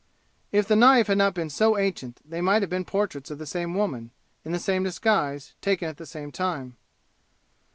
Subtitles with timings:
[0.51, 3.45] If the knife had not been so ancient they might have been portraits of the
[3.45, 4.09] same woman,
[4.43, 6.75] in the same disguise, taken at the same time.